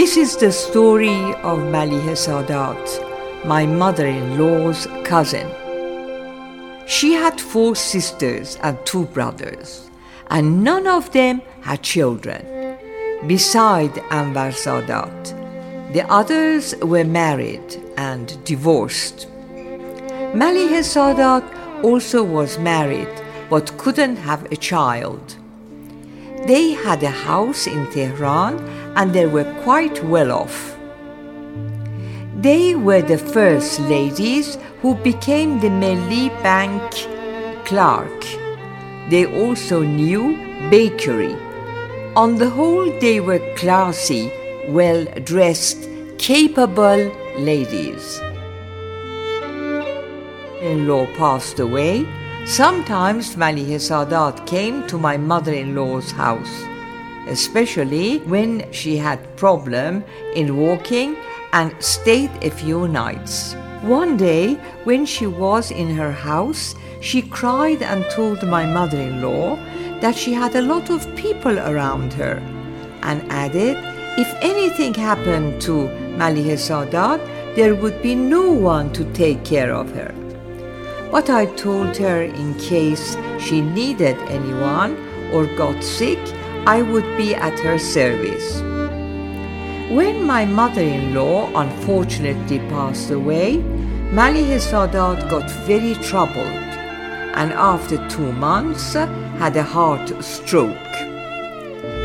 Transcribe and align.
This 0.00 0.16
is 0.16 0.34
the 0.34 0.50
story 0.50 1.34
of 1.44 1.58
Maliha 1.74 2.16
Sadat, 2.16 3.44
my 3.44 3.66
mother-in-law's 3.66 4.86
cousin. 5.04 5.46
She 6.86 7.12
had 7.12 7.38
four 7.38 7.76
sisters 7.76 8.56
and 8.62 8.78
two 8.86 9.04
brothers, 9.04 9.90
and 10.30 10.64
none 10.64 10.86
of 10.86 11.12
them 11.12 11.42
had 11.60 11.82
children. 11.82 12.40
Beside 13.26 13.92
Anwar 14.08 14.52
Sadat, 14.62 15.92
the 15.92 16.10
others 16.10 16.74
were 16.76 17.04
married 17.04 17.68
and 17.98 18.42
divorced. 18.44 19.28
Maliha 20.32 20.80
Sadat 20.80 21.44
also 21.84 22.24
was 22.24 22.58
married 22.58 23.14
but 23.50 23.76
couldn't 23.76 24.16
have 24.16 24.50
a 24.50 24.56
child. 24.56 25.36
They 26.46 26.70
had 26.70 27.02
a 27.02 27.10
house 27.10 27.66
in 27.66 27.86
Tehran 27.90 28.79
and 28.96 29.12
they 29.12 29.26
were 29.26 29.44
quite 29.62 30.02
well 30.04 30.32
off. 30.32 30.76
They 32.36 32.74
were 32.74 33.02
the 33.02 33.18
first 33.18 33.80
ladies 33.80 34.56
who 34.80 34.94
became 34.94 35.60
the 35.60 35.68
Melli 35.68 36.28
Bank 36.42 36.82
clerk. 37.66 38.24
They 39.10 39.26
also 39.26 39.82
knew 39.82 40.36
bakery. 40.70 41.36
On 42.16 42.36
the 42.36 42.48
whole, 42.48 42.90
they 43.00 43.20
were 43.20 43.40
classy, 43.56 44.32
well 44.68 45.04
dressed, 45.24 45.88
capable 46.18 47.12
ladies. 47.36 48.18
In 50.62 50.86
law 50.88 51.06
passed 51.16 51.58
away. 51.60 52.06
Sometimes 52.46 53.36
Maliha 53.36 53.78
Sadat 53.78 54.46
came 54.46 54.86
to 54.86 54.98
my 54.98 55.16
mother-in-law's 55.16 56.10
house 56.12 56.69
especially 57.30 58.18
when 58.26 58.70
she 58.72 58.96
had 58.96 59.36
problem 59.36 60.04
in 60.34 60.56
walking 60.56 61.16
and 61.52 61.74
stayed 61.78 62.30
a 62.42 62.50
few 62.50 62.88
nights. 62.88 63.54
One 63.82 64.16
day, 64.16 64.54
when 64.84 65.06
she 65.06 65.26
was 65.26 65.70
in 65.70 65.88
her 65.96 66.12
house, 66.12 66.74
she 67.00 67.22
cried 67.22 67.82
and 67.82 68.04
told 68.10 68.42
my 68.46 68.66
mother-in-law 68.66 69.56
that 70.00 70.16
she 70.16 70.32
had 70.32 70.54
a 70.54 70.62
lot 70.62 70.90
of 70.90 71.14
people 71.16 71.58
around 71.58 72.12
her 72.12 72.42
and 73.02 73.24
added, 73.32 73.78
if 74.18 74.28
anything 74.42 74.92
happened 74.92 75.62
to 75.62 75.88
Maliha 76.18 76.56
Sadat, 76.58 77.20
there 77.56 77.74
would 77.74 78.02
be 78.02 78.14
no 78.14 78.50
one 78.52 78.92
to 78.92 79.04
take 79.12 79.42
care 79.44 79.72
of 79.72 79.90
her. 79.92 80.14
But 81.10 81.30
I 81.30 81.46
told 81.46 81.96
her 81.96 82.22
in 82.22 82.54
case 82.54 83.16
she 83.38 83.60
needed 83.62 84.16
anyone 84.28 84.96
or 85.32 85.46
got 85.56 85.82
sick, 85.82 86.18
I 86.70 86.82
would 86.82 87.16
be 87.16 87.34
at 87.34 87.58
her 87.66 87.78
service. 87.80 88.60
When 89.90 90.24
my 90.24 90.44
mother-in-law 90.44 91.50
unfortunately 91.56 92.60
passed 92.68 93.10
away, 93.10 93.56
Maliha 94.18 94.60
Sadat 94.60 95.28
got 95.28 95.50
very 95.66 95.94
troubled 95.94 96.60
and 97.40 97.52
after 97.54 97.96
two 98.08 98.30
months 98.34 98.92
had 98.92 99.56
a 99.56 99.64
heart 99.64 100.12
stroke. 100.22 100.92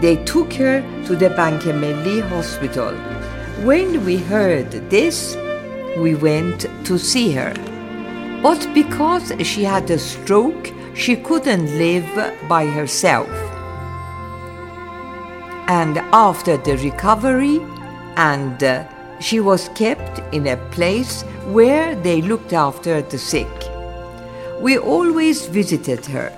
They 0.00 0.16
took 0.24 0.52
her 0.54 0.82
to 1.06 1.14
the 1.14 1.30
Bank 1.30 1.62
Melli 1.62 2.20
hospital. 2.28 2.96
When 3.64 4.04
we 4.04 4.16
heard 4.16 4.72
this, 4.90 5.36
we 5.98 6.16
went 6.16 6.66
to 6.86 6.98
see 6.98 7.30
her. 7.30 7.54
But 8.42 8.66
because 8.74 9.32
she 9.46 9.62
had 9.62 9.88
a 9.88 10.00
stroke, 10.00 10.72
she 10.94 11.14
couldn't 11.14 11.78
live 11.78 12.10
by 12.48 12.66
herself 12.66 13.47
and 15.68 15.98
after 16.12 16.56
the 16.56 16.76
recovery 16.78 17.60
and 18.16 18.64
uh, 18.64 18.84
she 19.20 19.38
was 19.38 19.68
kept 19.74 20.20
in 20.34 20.46
a 20.46 20.56
place 20.70 21.22
where 21.52 21.94
they 21.94 22.22
looked 22.22 22.52
after 22.52 23.02
the 23.02 23.18
sick. 23.18 23.48
We 24.60 24.78
always 24.78 25.46
visited 25.46 26.04
her. 26.06 26.30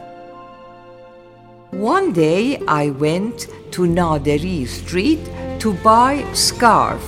One 1.70 2.12
day 2.12 2.58
I 2.66 2.90
went 2.90 3.46
to 3.72 3.82
Naderi 3.82 4.66
Street 4.66 5.20
to 5.60 5.74
buy 5.74 6.26
scarf 6.32 7.02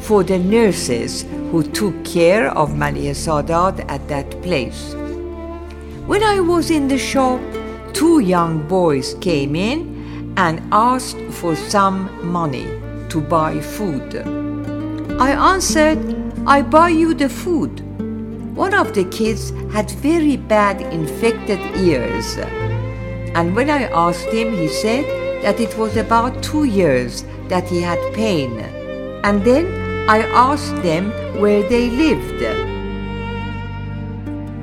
for 0.00 0.22
the 0.22 0.38
nurses 0.38 1.22
who 1.50 1.62
took 1.62 2.04
care 2.04 2.50
of 2.56 2.70
Maliha 2.70 3.14
Sadat 3.14 3.84
at 3.88 4.06
that 4.08 4.30
place. 4.42 4.94
When 6.06 6.22
I 6.22 6.40
was 6.40 6.70
in 6.70 6.88
the 6.88 6.98
shop, 6.98 7.40
two 7.92 8.20
young 8.20 8.68
boys 8.68 9.14
came 9.20 9.56
in 9.56 9.93
and 10.36 10.60
asked 10.72 11.20
for 11.30 11.54
some 11.54 12.08
money 12.26 12.66
to 13.08 13.20
buy 13.20 13.60
food. 13.60 14.16
I 15.20 15.30
answered, 15.54 15.98
I 16.46 16.62
buy 16.62 16.88
you 16.88 17.14
the 17.14 17.28
food. 17.28 17.80
One 18.56 18.74
of 18.74 18.94
the 18.94 19.04
kids 19.04 19.50
had 19.72 19.90
very 19.90 20.36
bad 20.36 20.80
infected 20.92 21.60
ears. 21.76 22.36
And 23.34 23.54
when 23.54 23.70
I 23.70 23.84
asked 23.84 24.28
him, 24.28 24.52
he 24.52 24.68
said 24.68 25.04
that 25.42 25.60
it 25.60 25.76
was 25.78 25.96
about 25.96 26.42
two 26.42 26.64
years 26.64 27.24
that 27.48 27.68
he 27.68 27.80
had 27.80 27.98
pain. 28.14 28.58
And 29.24 29.44
then 29.44 29.66
I 30.08 30.22
asked 30.22 30.82
them 30.82 31.10
where 31.40 31.62
they 31.68 31.90
lived. 31.90 32.42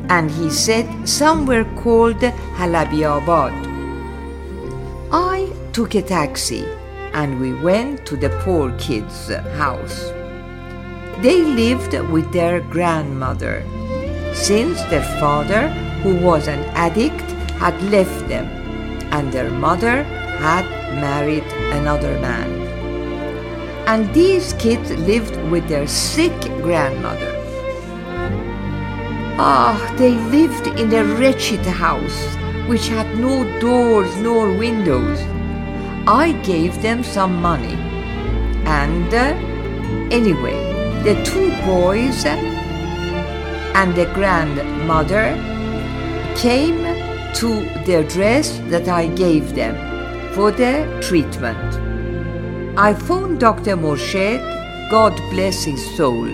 And 0.10 0.30
he 0.30 0.50
said 0.50 1.08
somewhere 1.08 1.66
called 1.82 2.20
Halabiabad. 2.60 3.71
Took 5.74 5.96
a 5.96 6.02
taxi 6.02 6.66
and 7.14 7.40
we 7.40 7.54
went 7.54 8.06
to 8.06 8.18
the 8.18 8.30
poor 8.44 8.72
kids' 8.78 9.34
house. 9.56 10.12
They 11.22 11.44
lived 11.44 11.94
with 12.12 12.30
their 12.34 12.60
grandmother 12.60 13.64
since 14.34 14.84
their 14.90 15.04
father, 15.22 15.70
who 16.04 16.16
was 16.16 16.50
an 16.50 16.60
addict, 16.76 17.22
had 17.64 17.82
left 17.84 18.28
them 18.28 18.48
and 19.14 19.32
their 19.32 19.50
mother 19.50 20.04
had 20.44 20.66
married 21.00 21.48
another 21.80 22.20
man. 22.20 22.50
And 23.88 24.14
these 24.14 24.52
kids 24.54 24.92
lived 24.92 25.38
with 25.50 25.70
their 25.70 25.88
sick 25.88 26.38
grandmother. 26.62 27.34
Ah, 29.40 29.80
they 29.98 30.16
lived 30.36 30.68
in 30.78 30.94
a 30.94 31.06
wretched 31.16 31.66
house 31.66 32.26
which 32.68 32.90
had 32.90 33.08
no 33.18 33.46
doors 33.62 34.14
nor 34.18 34.52
windows 34.52 35.20
I 36.08 36.32
gave 36.44 36.82
them 36.82 37.04
some 37.04 37.42
money. 37.42 37.76
And 38.66 39.14
uh, 39.14 39.36
anyway, 40.12 40.58
the 41.04 41.22
two 41.24 41.52
boys 41.66 42.26
and 42.26 43.96
the 43.96 44.06
grandmother 44.14 45.36
came 46.36 46.84
to 47.36 47.50
the 47.86 48.00
address 48.00 48.60
that 48.70 48.88
I 48.88 49.08
gave 49.08 49.56
them 49.56 49.76
for 50.34 50.52
their 50.52 50.86
treatment. 51.02 51.76
I 52.78 52.94
phoned 52.94 53.40
Dr. 53.40 53.76
Morshed, 53.76 54.42
God 54.90 55.16
bless 55.30 55.64
his 55.64 55.84
soul. 55.98 56.26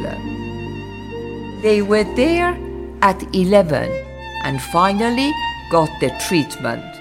They 1.61 1.81
were 1.81 2.05
there 2.15 2.57
at 3.01 3.35
11 3.35 3.91
and 4.43 4.61
finally 4.61 5.31
got 5.71 5.89
the 5.99 6.09
treatment. 6.27 6.96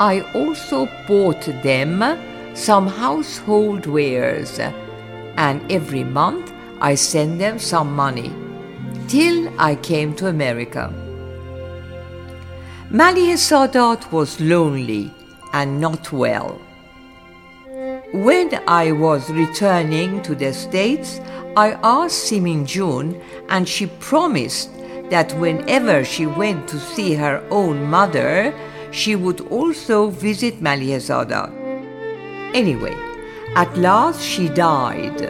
I 0.00 0.22
also 0.34 0.88
bought 1.06 1.44
them 1.62 2.02
some 2.54 2.88
household 2.88 3.86
wares, 3.86 4.58
and 5.36 5.70
every 5.70 6.02
month 6.02 6.52
I 6.80 6.96
sent 6.96 7.38
them 7.38 7.60
some 7.60 7.94
money, 7.94 8.32
till 9.06 9.48
I 9.58 9.76
came 9.76 10.14
to 10.16 10.26
America. 10.26 10.92
Maliha 12.90 13.36
Sadat 13.36 14.10
was 14.10 14.40
lonely 14.40 15.12
and 15.52 15.80
not 15.80 16.12
well. 16.12 16.60
When 18.12 18.50
I 18.66 18.90
was 18.92 19.30
returning 19.30 20.22
to 20.22 20.34
the 20.34 20.52
States, 20.52 21.20
I 21.56 21.78
asked 21.82 22.28
Simin 22.28 22.66
June, 22.66 23.20
and 23.48 23.68
she 23.68 23.86
promised 23.86 24.70
that 25.10 25.32
whenever 25.38 26.04
she 26.04 26.26
went 26.26 26.66
to 26.68 26.78
see 26.78 27.14
her 27.14 27.44
own 27.50 27.84
mother, 27.84 28.52
she 28.94 29.16
would 29.16 29.40
also 29.50 30.08
visit 30.08 30.62
Maliha 30.62 31.00
Sadat. 31.02 31.50
Anyway, 32.54 32.96
at 33.56 33.76
last 33.76 34.22
she 34.22 34.48
died 34.48 35.20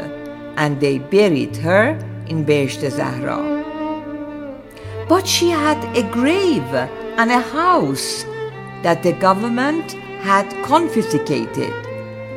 and 0.56 0.78
they 0.81 0.99
buried 0.99 1.56
her 1.56 1.96
in 2.28 2.44
Behesht 2.44 2.88
Zahra. 2.90 3.40
But 5.08 5.26
she 5.26 5.49
had 5.49 5.82
a 5.96 6.02
grave 6.11 6.75
and 7.19 7.31
a 7.31 7.40
house 7.40 8.25
that 8.82 9.02
the 9.02 9.12
government 9.12 9.93
had 10.20 10.46
confiscated. 10.64 11.72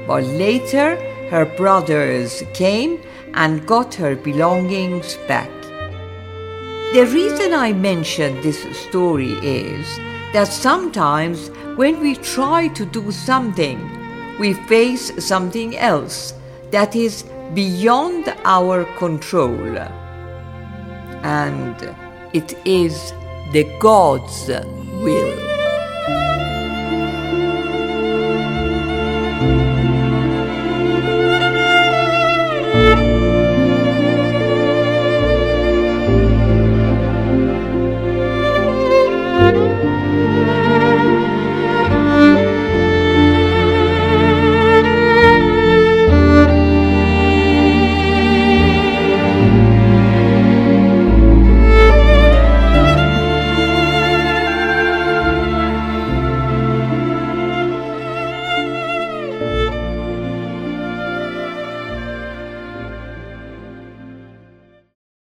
But 0.08 0.24
later 0.24 0.96
her 1.30 1.46
brothers 1.58 2.42
came 2.54 3.02
and 3.34 3.68
got 3.68 3.94
her 3.96 4.16
belongings 4.16 5.18
back. 5.28 5.52
The 6.94 7.06
reason 7.14 7.54
I 7.54 7.74
mention 7.74 8.42
this 8.42 8.64
story 8.88 9.34
is 9.44 9.86
that 10.34 10.48
sometimes 10.48 11.50
when 11.76 12.00
we 12.00 12.16
try 12.16 12.68
to 12.70 12.86
do 12.86 13.12
something, 13.12 13.80
we 14.40 14.54
face 14.54 15.12
something 15.26 15.78
else 15.78 16.34
that 16.72 16.96
is 16.96 17.24
beyond 17.54 18.34
our 18.44 18.86
control. 18.98 19.78
And 21.24 21.96
it 22.34 22.54
is 22.66 23.14
the 23.52 23.64
God's 23.80 24.48
will. 24.48 25.57